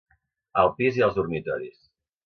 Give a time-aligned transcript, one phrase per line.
[0.63, 1.81] Al pis hi ha els dormitoris.